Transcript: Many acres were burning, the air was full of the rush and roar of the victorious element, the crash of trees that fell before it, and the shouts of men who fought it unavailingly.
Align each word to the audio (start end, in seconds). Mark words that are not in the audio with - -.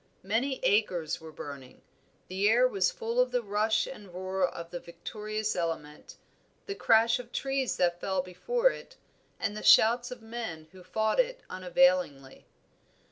Many 0.23 0.59
acres 0.63 1.21
were 1.21 1.31
burning, 1.31 1.79
the 2.27 2.49
air 2.49 2.67
was 2.67 2.89
full 2.89 3.19
of 3.19 3.29
the 3.29 3.43
rush 3.43 3.85
and 3.85 4.11
roar 4.11 4.43
of 4.47 4.71
the 4.71 4.79
victorious 4.79 5.55
element, 5.55 6.15
the 6.65 6.73
crash 6.73 7.19
of 7.19 7.31
trees 7.31 7.77
that 7.77 8.01
fell 8.01 8.23
before 8.23 8.71
it, 8.71 8.97
and 9.39 9.55
the 9.55 9.61
shouts 9.61 10.09
of 10.09 10.23
men 10.23 10.67
who 10.71 10.83
fought 10.83 11.19
it 11.19 11.41
unavailingly. 11.51 12.47